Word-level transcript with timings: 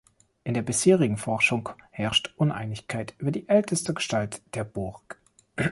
In 0.43 0.55
der 0.55 0.63
bisherigen 0.63 1.15
Forschung 1.17 1.69
herrscht 1.91 2.33
Uneinigkeit 2.35 3.13
über 3.19 3.29
die 3.29 3.47
älteste 3.47 3.93
Gestalt 3.93 4.41
der 4.55 4.63
Burg. 4.63 5.21